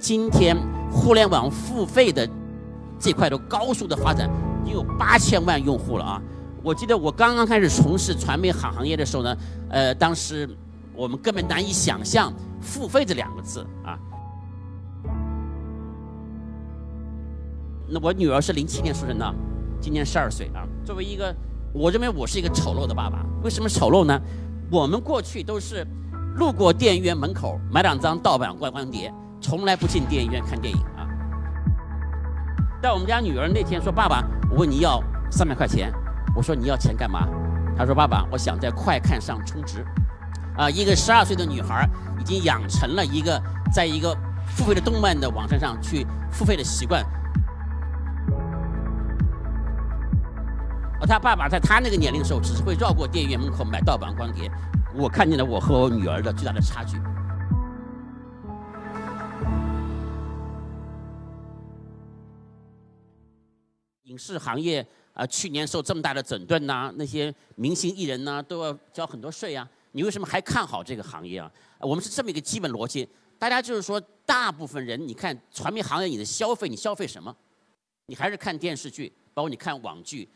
[0.00, 0.56] 今天
[0.90, 2.26] 互联网付费的
[2.98, 4.28] 这块的高速的发展，
[4.62, 6.22] 已经有八千万用户了啊！
[6.62, 9.36] 我记得我刚刚开始从事传媒行行业的时候呢，
[9.68, 10.48] 呃，当时
[10.94, 13.98] 我们根本难以想象“付费”这两个字啊。
[17.86, 19.34] 那我女儿是零七年出生的，
[19.80, 20.66] 今年十二岁啊。
[20.84, 21.34] 作为一个，
[21.74, 23.24] 我认为我是一个丑陋的爸爸。
[23.42, 24.18] 为什么丑陋呢？
[24.70, 25.86] 我们过去都是
[26.36, 31.06] 路过电影院门口买两张盗版光光碟，从来不进电影院看电影啊。
[32.82, 35.92] 但我们家女儿那天说：“爸爸，我问你要三百块钱。”
[36.36, 37.26] 我说：“你要钱干嘛？”
[37.76, 39.84] 她说：“爸爸，我想在快看上充值。”
[40.56, 43.40] 啊，一个十二岁的女孩已经养成了一个
[43.72, 44.14] 在一个
[44.46, 47.02] 付费的动漫的网站上去付费的习惯。
[51.00, 54.50] 而他爸爸在他那个年龄的时候，只是会绕过电影院门口买盗版光碟。
[54.94, 57.00] 我看见了我和我女儿的巨大的差距。
[64.10, 71.50] 影视行业啊，去年受这么大的整顿呐，那些明星艺人呐都要交很多税啊，你为什么还看好这个行业啊？
[71.78, 73.08] 我们是这么一个基本逻辑。
[73.38, 77.34] 大家就是说，大部分人，你看传媒行业，你的消费，你消费什么？
[78.06, 80.28] 你还是看电视剧，包括你看网剧。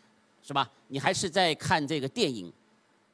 [0.47, 0.71] 是吧？
[0.89, 2.53] 你还是在看这个电影，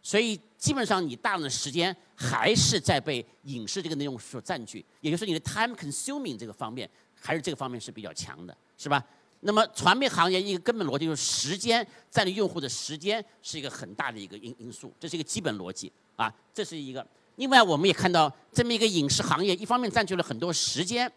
[0.03, 9.01] 所以基本上你大量的时间还是在被影视这个内容所占据，也就是你的 time consuming 这个方面，还是这个方面是比较强的，是吧？
[9.41, 17.07] 那么传媒行业一个根本逻辑就是时间占领用户的时间是一个很大的一个因因素，这是一个基本逻辑啊，这是一个。
[17.37, 21.11] 另外我们也看到这么一个影视行业，一方面占据了很多时间，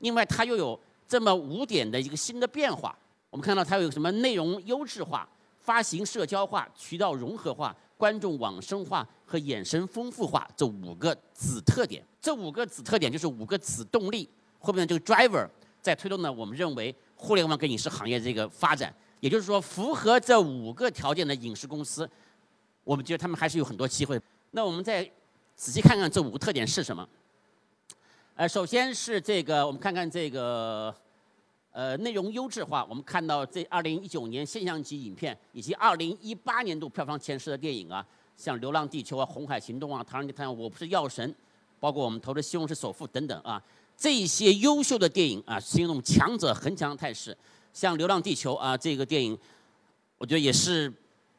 [0.00, 0.78] 另外它又有
[1.08, 2.96] 这么五点的一个新的变化。
[3.30, 5.28] 我们看到它有什么内容优质化。
[5.62, 14.28] 发行社交化、渠道融合化、观众网生化和衍生丰富化这五个子特点，这五个子特点就是五个子动力，
[14.58, 15.46] 后面这个 driver
[15.82, 16.32] 在推动呢。
[16.32, 22.08] 我们认为互联网跟影视行业这个发展，也就是说符合这五个条件的影视公司，
[22.82, 24.18] 我们觉得他们还是有很多机会。
[24.52, 25.04] 那我们再
[25.54, 27.06] 仔细看看这五个特点是什么？
[28.36, 30.94] 呃，首先是这个，我们看看这个。
[31.72, 38.04] 呃，内容优质化，我们看到这二零一九年现象级影片以及二零一八年度票房前十的电影啊，
[38.36, 41.32] 像《流浪地球》啊，《红海行动》啊，《唐人街探案》，我不是药神，
[41.78, 43.62] 包括我们投的《西红柿首富》等等啊，
[44.00, 47.36] 这些优秀的电影啊，形成强者恒强的态势。
[47.74, 49.38] 像《流浪地球》啊，这个电影，
[50.16, 50.90] 我觉得也是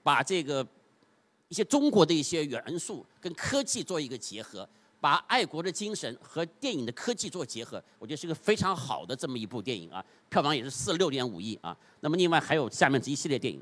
[0.03, 0.66] 把这个
[1.47, 4.69] 一些中国的一些元素跟科技做一个结合。
[4.99, 11.75] 把爱国的精神和电影的科技做结合，我觉得是一个非常好的这么一部电影啊，票房也是四十六点五亿啊。
[12.01, 13.59] 那么另外还有下面这一系列电影。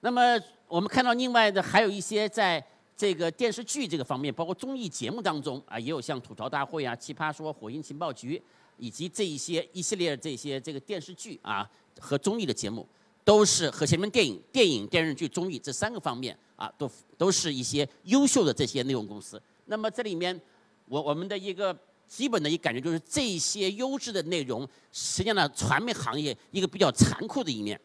[0.00, 0.36] 那么
[0.66, 2.60] 我们看到另外的还有一些在
[2.96, 8.40] 这个电视剧这个方面，包括综艺节目当中啊，也有像吐槽大会啊、奇葩说、火星情报局，
[8.78, 11.68] 以及这一些一系列这些这个电视剧啊
[11.98, 12.86] 和综艺的节目，
[13.24, 16.88] 都是和前面电影、电影、电视剧、综艺这三个方面啊，都
[17.18, 19.42] 都是一些优秀的这些内容公司。
[19.66, 20.40] 那么这里面，
[20.86, 27.80] 我我们的一个基本的一感觉就是，这些优质的内容，实际上，传媒行业一个比较残酷的一面。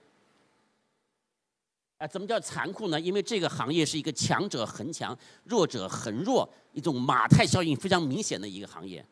[2.00, 3.00] 啊，怎么叫残酷呢？
[3.00, 9.06] 因为这个行业是一个强者恒强，弱者恒弱，一种马太效应非常明显的一个行业。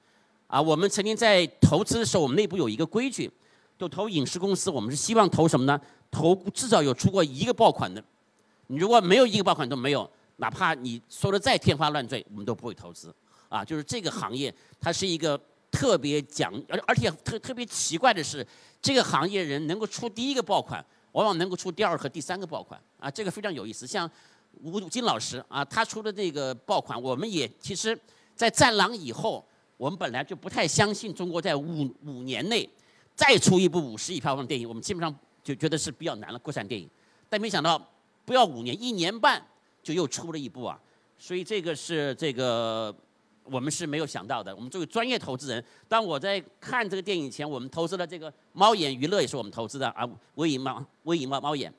[0.47, 3.29] 啊，我们曾经在投资的时候，我们内部有一个规矩，
[3.77, 5.79] 就投影视公司，我们是希望投什么呢？
[6.09, 8.03] 投至少有出过一个爆款的。
[8.67, 10.09] 你如果没有一个爆款都没有。
[10.39, 13.11] 哪怕你说的再天花乱坠，我们都不会投资，
[13.49, 15.35] 啊，就是这个行业它是一个
[15.71, 18.45] 特别讲，而而且特特别奇怪的是，
[18.79, 20.85] 这个行业人能够出第一个爆款，
[21.17, 23.87] 往往能够出第二和第三个爆款，啊，这个非常有意思。
[23.87, 24.07] 像
[24.61, 27.99] 吴金老师啊，他出的这个爆款，我们也其实，
[28.35, 29.43] 在战狼以后，
[29.77, 32.69] 我们本来就不太相信中国在五五年内
[33.15, 35.11] 再出一部五十亿票房的电影，我们基本上
[35.43, 36.87] 就觉得是比较难了，国产电影。
[37.27, 37.83] 但没想到
[38.23, 39.43] 不要五年，一年半。
[39.83, 40.77] 就又出了一部啊，
[41.17, 42.93] 所以这个是这个
[43.51, 44.55] 我们是没有想到的。
[44.55, 51.73] 我们作为专业投资人，当我在看这个电影前，我们投资了这个猫眼娱乐也是我们投资的啊，微影猫微影猫猫眼，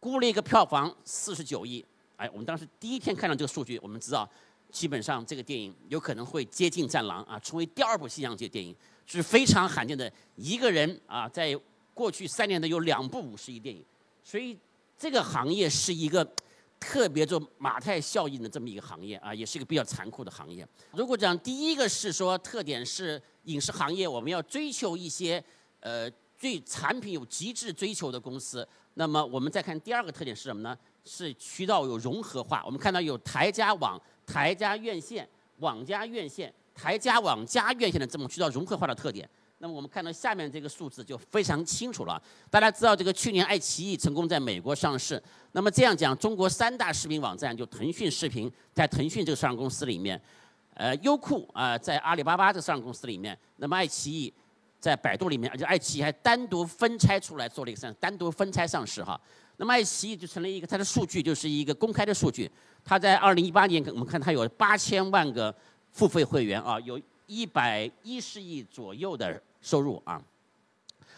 [0.00, 1.84] 估了一个票房四十九亿。
[2.16, 4.28] 哎，我们当时第一天看到这个数据，我们知道
[4.70, 8.74] 基本上这个电影有可能会接近《战狼》啊，成为第二部西洋界电影，
[9.06, 11.58] 是非常罕见的一个人啊，在
[11.92, 13.84] 过去三年的有两部五十亿电影，
[14.22, 14.56] 所以
[14.96, 16.26] 这个行业是一个。
[16.86, 20.66] 特别做马太效应的这么一个行业啊，也是一个比较残酷的行业。
[20.92, 25.42] 如果讲第一个是说特点是影视行业，我们要追求一些
[25.80, 30.76] 呃对产品有极致追求的公司，那么我们再看第二个特点是什么呢？
[31.06, 32.62] 是渠道有融合化。
[32.66, 35.26] 我们看到有台加网、台加院线、
[35.60, 39.28] 网加院线、台加网加院线的这么渠道融合化的特点。
[39.64, 42.22] 那么我们看到下面这个数字就非常清楚了。
[42.50, 45.20] 大家知道这个去年爱奇艺成功在美国上市。
[45.52, 50.20] 那么这样讲，中国三大视频网站就腾讯视频在腾讯这个上市公司里面，
[50.74, 54.30] 呃，优酷啊在阿里巴巴这个上市公司里面，那么爱奇艺
[54.78, 59.18] 在百度里面，而且爱奇艺还单独分拆出来做了一个上，单独分拆上市哈。
[59.56, 62.50] 那么爱奇艺就成了一个它的数据就是一个公开的数据，
[62.84, 65.54] 它在二零一八年我们看它有八千万个
[65.90, 69.42] 付费会员啊，有一百一十亿左右的。
[69.64, 70.22] 收入啊，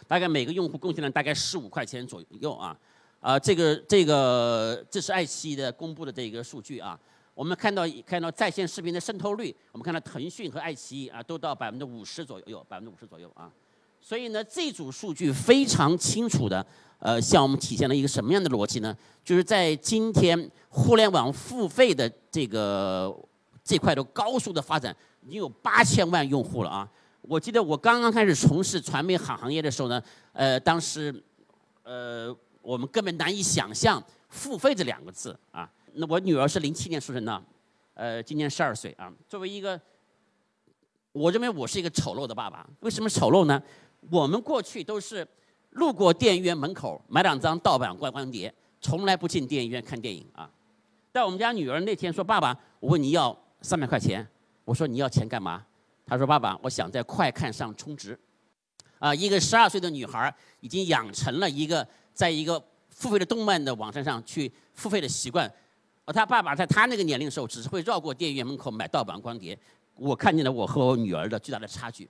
[0.06, 2.78] 大概每个用户贡献了大概十五块钱左右啊，
[3.18, 6.96] 啊，这个这个这是爱奇艺的公布的这一个数据啊。
[7.34, 13.50] 我们看到看到在线视频的渗透率，我们看到腾讯和爱奇艺啊都到百分之五十左右，百分之五十左右啊。
[14.00, 16.64] 所以呢，这组数据非常清楚的，
[17.00, 18.96] 呃，向我们体现了一个什么样的逻辑呢？
[19.24, 23.12] 就是在今天互联网付费的这个
[23.66, 24.94] 这块的高速的发展，
[25.26, 26.88] 已经有八千万用户了啊。
[27.22, 30.00] 我记得我刚刚开始从事传媒行行业的时候呢，
[30.32, 31.12] 呃，当时，
[31.82, 35.68] 呃，我们根本难以想象“付费”这两个字啊。
[35.94, 37.42] 那我女儿是零七年出生的，
[37.94, 39.12] 呃，今年十二岁啊。
[39.28, 39.80] 作为一个，
[41.10, 42.64] 我认为我是一个丑陋的爸爸。
[42.78, 43.60] 为什么丑陋呢？
[44.08, 45.26] 我们过去都是
[45.70, 50.48] 路过电影院门口买两张盗版观光碟，从来不进电影院看电影啊。
[51.10, 54.26] 但我们家女儿那天说：“爸爸，我问你要三百块钱。”
[54.64, 55.64] 我说：“你要钱干嘛？”
[56.06, 58.18] 他说：“爸爸，我想在快看上充值。”
[58.98, 65.52] 啊，一个十二岁的女孩已经养成了一个在一个付费的动漫的网站上去付费的习惯。
[66.04, 69.58] 而他爸爸在他那个年龄的时候，只是会绕过电影院门口买盗版光碟。
[69.96, 72.08] 我看见了我和我女儿的巨大的差距。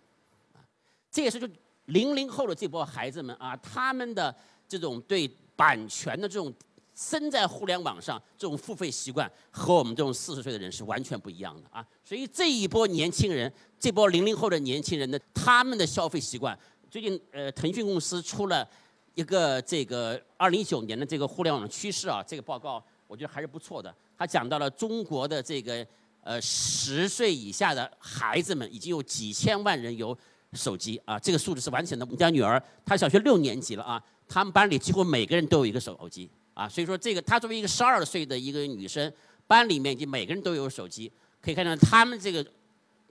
[1.11, 1.49] 这也是就
[1.87, 4.35] 零零后的这波孩子们啊，他们的
[4.69, 5.27] 这种对
[5.57, 6.53] 版权的这种。
[6.97, 11.87] 生在互联网上，这种付费习惯和我们这种四十岁的人是完全不一样的啊！
[12.03, 16.59] 所以这一波年轻人，这波零零后的年轻人的他们的消费习惯，
[16.91, 18.67] 最近呃，腾讯公司出了
[19.15, 23.95] 一个这个二零一九年的这个互联网趋势啊，这个报告我觉得还是不错的。
[24.17, 25.87] 他讲到了中国的这个
[26.23, 30.17] 呃十岁以下的孩子们已经有几千万人有
[30.55, 32.07] 手机啊，这个数字是完全的。
[32.07, 36.31] 我们家女儿她小学六年级了啊，他们班里几乎每个人都有一个手机。
[36.57, 39.13] 啊，所以说这个，她作为一个十二岁的一个女生，
[39.47, 41.13] 班里面已经每个人都有手机，
[41.43, 42.43] 可以看到他们这个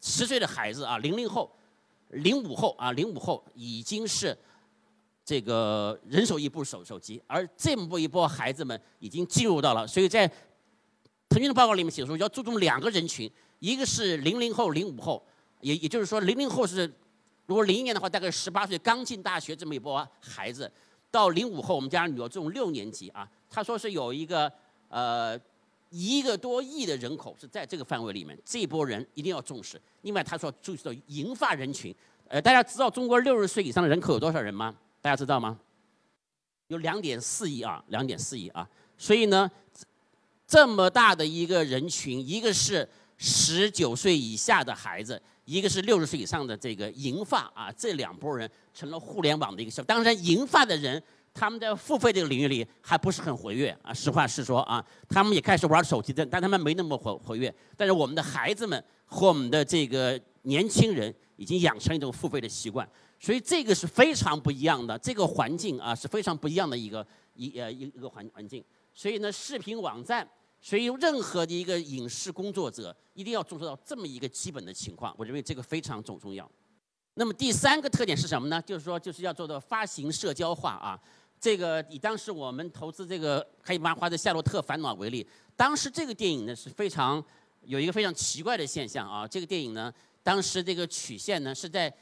[0.01, 1.56] 十岁的孩子啊，零零后、
[2.09, 4.36] 零五后啊，零五后已经是
[5.24, 10.27] 这个人手一部手手机，而这么一波孩子们已经进入到了，所以在
[11.30, 15.24] 腾讯的报告里面写说要注重两个人群，一个是零零后、零五后，
[15.62, 16.91] 也也就是说零零后是
[17.45, 20.71] 如果零一年的话，大概十八岁刚进大学这么一波孩子。
[21.15, 24.51] 到零五后，我们家女儿这种六年级啊，他说是有一个
[24.89, 25.39] 呃
[25.89, 29.81] 一个多亿的人口是在这个范围里面，这波人一定要重视。
[30.01, 31.95] 另外，他说注意到银发人群，
[32.27, 34.75] 呃，大家知道中国六十岁以上的人口有多少人吗？
[35.01, 35.57] 大家知道吗？
[36.67, 38.67] 有两点四亿啊，两点四亿啊。
[38.97, 39.50] 所以呢，
[40.45, 42.85] 这么大的一个人群，一个是
[43.15, 45.21] 十九岁以下的孩子。
[45.45, 49.81] 一个是六十岁以上的这个银发啊，这两拨人成了互联网的一个小。
[49.83, 51.01] 当然，银发的人
[51.33, 53.93] 他们在付费这个领域里还不是很活跃啊。
[53.93, 57.53] 实话实说啊，他们也开始玩手机的，但他们没那么活活跃。
[57.77, 62.88] 但是我们的孩子们和我们的这个年轻人已经养成一种付费的习惯，
[63.19, 64.98] 所以这个是非常不一样的。
[64.98, 67.05] 这个环境啊是非常不一样的一个
[67.36, 68.63] 一呃一一个环环境。
[68.96, 70.27] 所以呢，视频网站。
[70.67, 76.50] 所以，任何的一个影视工作者一定要重视到这么一个基本的情况，我认为这个非常重重要。
[77.13, 78.60] 那么第三个特点是什么呢？
[78.63, 81.00] 就是说，就是要做到发行社交化啊。
[81.39, 85.24] 这个以当时我们投资这个开心麻花的《夏洛特烦恼》为例，
[85.55, 87.24] 当时这个电影呢是非常
[87.62, 89.27] 有一个非常奇怪的现象啊。
[89.27, 89.93] 这个电影呢，
[90.24, 91.95] 当时这个曲线呢是在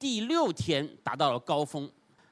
[0.00, 1.88] 第六天达到了高峰。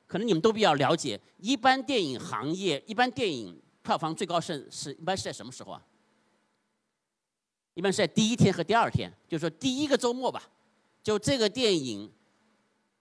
[0.09, 3.57] 可能你们都比较了解，一般电影行业，一般电影。
[3.87, 5.83] 票房最高是是一般是在什么时候啊？
[7.75, 10.51] 一般是在第一天和第二天，就是说第一个周末吧。
[11.03, 12.11] 就这个电影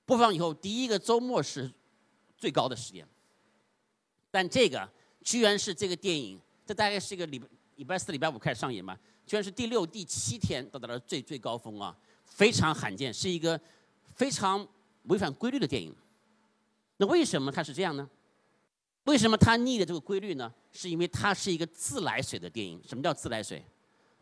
[0.06, 1.72] 播放以后，第一个周末是
[2.38, 3.08] 最高的时间。
[4.30, 4.88] 但这个
[5.24, 8.96] 居然是这个电影，这大概是一个礼拜礼拜四、礼拜五开始上映嘛？
[9.26, 13.60] 居然是第六、第七天到达了最最高峰啊，非常罕见，是一个
[14.14, 14.68] 非常
[15.04, 15.96] 违反规律的电影。
[16.98, 18.08] 那为什么它是这样呢？
[19.06, 20.54] 为什么它逆的这个规律呢？
[20.72, 22.82] 是因为它是一个自来水的电影。
[22.88, 23.64] 什么叫自来水？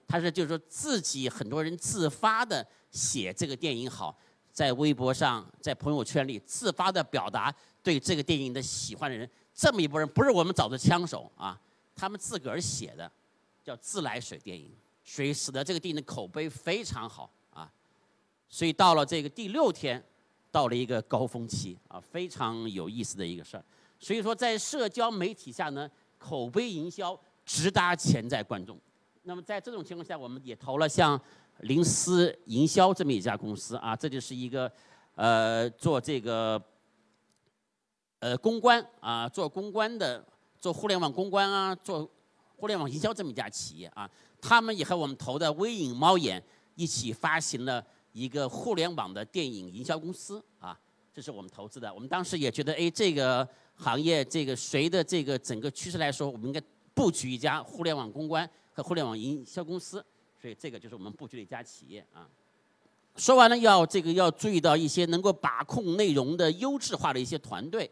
[0.07, 4.15] 它是就是说自己很多人自发的写这个电影好，
[4.51, 11.59] 在微博上、在朋友圈里自发的表达对这个电影的喜欢的人，这么一波人不是我们找的枪手啊，
[11.95, 13.09] 他们自个儿写的，
[13.63, 14.69] 叫自来水电影，
[15.03, 17.71] 所以使得这个电影的口碑非常好啊。
[18.49, 20.03] 所以到了这个第六天，
[20.51, 23.63] 到了一个高峰期啊，非常有意思的一个事儿。
[24.03, 28.77] 所以说，在社交媒体下呢，口碑营销直达潜在观众。
[29.21, 31.17] 那么在这种情况下，我们也投了像
[31.61, 34.69] 灵思营销这么一家公司啊，这就是一个
[35.15, 36.61] 呃做这个
[38.19, 40.21] 呃公关啊，做公关的，
[40.59, 42.11] 做互联网公关啊，做
[42.57, 44.09] 互联网营销这么一家企业啊。
[44.41, 46.43] 他们也和我们投的微影猫眼
[46.75, 47.81] 一起发行了。
[48.11, 50.79] 一个互联网的电影营销公司啊，
[51.11, 51.91] 这是我们投资的。
[51.91, 56.61] 我们当时也觉得，哎，这个行业这个随着这个整个趋势来说，我们应该
[56.93, 60.03] 布局一家互联网公关和互联网营销公司。
[60.41, 62.27] 所以这个就是我们布局的一家企业啊。
[63.15, 67.89] 说完了，要这个要注意到一些能够把控内容的优质化的一些团队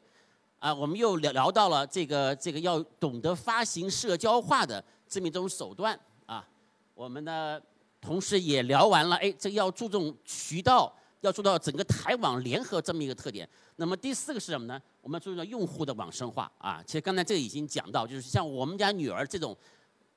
[0.59, 0.73] 啊。
[0.73, 6.47] 我们又聊聊到了这个这个要懂得发行社交化的这么一种手段啊。
[6.93, 7.61] 我们呢？
[8.01, 13.47] 同时也聊完了，哎，这个要注重渠道，要做到整个台网联合这么一个特点。
[13.75, 14.81] 那么第四个是什么呢？
[15.01, 16.81] 我们注重用户的网生化啊。
[16.85, 19.55] 其实刚才这个已经讲到，就是像我们家女儿这种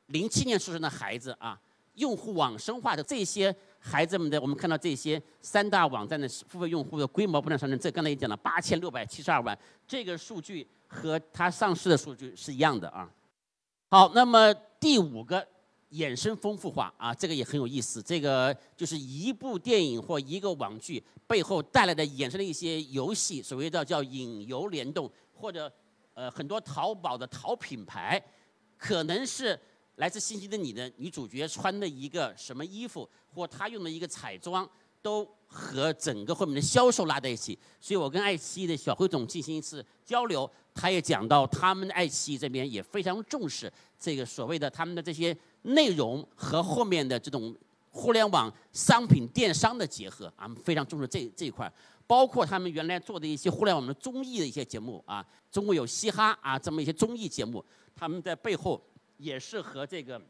[0.06, 1.58] 零七年出生的孩子啊，
[1.94, 7.78] 用户网生化的这些孩子们的，我们看到这些三大网站的付费用户的规模不断上升。
[7.78, 13.10] 这刚才也讲了，八千六百七十二万，这个数据和它上市的数据是一样的啊。
[13.90, 15.46] 好，那么第五个。
[15.94, 18.02] 衍生丰富化啊，这个也很有意思。
[18.02, 25.72] 这个就是一部电影或一个网剧背后带来的衍生的一些游戏，所谓的叫引游联动，或者
[26.14, 28.22] 呃很多淘宝的淘品牌，
[28.76, 29.58] 可能是
[29.96, 34.68] 来自星星的你的女主角穿的一个什么衣服，或她用的一个彩妆。
[35.04, 43.70] 都和整个后面的销售拉在一起，所以我跟爱奇艺的小辉总进行一次交流，他也讲到他们的爱奇艺这边也非常重视
[44.00, 47.54] 这个所谓的他们的这些内容和后面的这种
[47.90, 51.70] 互联网商品电商的结合啊，非常重视这这一块，
[52.06, 58.82] 包括他们原来做的一些互联网的综艺的一些节目啊，中国有嘻哈啊这么一些综艺节目，他们在背后
[59.18, 60.20] 也是和这个。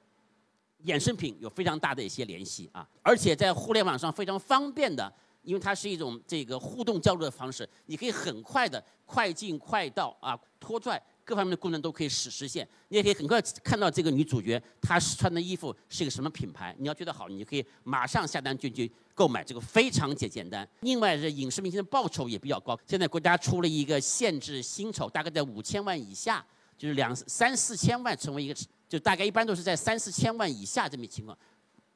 [0.85, 5.11] 衍生品有非常大的一些联系啊，而且在互联网上非常方便的，
[5.41, 12.69] 因为它是一种这个互动交流的方式，你可以很快的快进快到啊，拖拽各方面的功能都可以实实现。
[12.89, 20.69] 你也可以很快看到这个女主角她穿的衣服是一个什么品牌，你要觉得好，你可以马上下单就去购买，这个非常简简单。
[20.81, 26.45] 另外是影视明星的报酬也比较高，现在国家出了一个限制薪酬，大概在五千万以下，
[26.77, 28.55] 就是两三四千万成为一个。
[28.87, 31.37] 就大概一般都是在三四千万以下这么情况，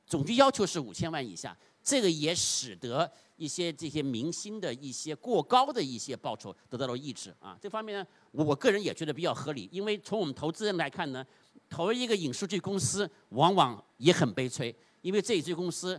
[0.04, 3.08] 总局要求是五千万以下，这个也使得
[3.38, 7.57] 一些这些明星的一些过高的一些报酬得到了抑制啊。
[7.59, 11.25] 这方面呢，我个人也觉得比较合理，因为从我们投资人来看呢，
[11.71, 15.99] 投一个影视剧公司往往也很悲催，因为这一支公司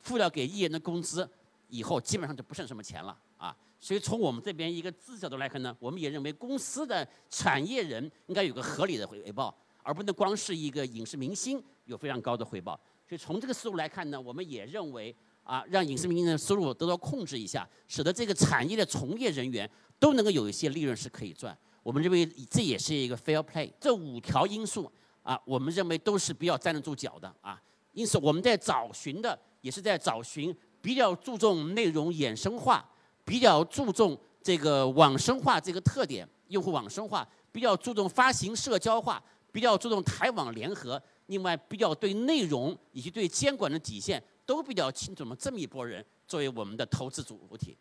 [0.00, 1.26] 付了给艺人的工资
[1.68, 3.56] 以后，基本上就不剩什么钱了啊。
[3.80, 9.56] 所以从我们这边一个资角度来看呢，我们也认为公司的产业人应该有个合理的回报。
[9.84, 15.12] 而不能光是一个影视明星有非常高的回报，所以从这个思路来看呢，我们也认为
[15.42, 19.68] 啊，让影视明星的收入得到控制一下，使得这个产业的从业人员
[19.98, 21.56] 都能够有一些利润是可以赚。
[21.82, 23.70] 我们认为这也是一个 fair play。
[23.80, 24.90] 这五条因素
[25.22, 27.60] 啊，我们认为都是比较站得住脚的啊。
[27.92, 32.88] 因此我们在找寻的也是在找寻比较注重内容衍生化、
[33.24, 39.22] 比较注重这个网生化这个特点，用户网生化，比较注重发行社交化。
[39.52, 47.76] 比较注重台网联合，另外比较对内容以及对监管的底线都比较清楚我们这么一波人作为我们的投资主体。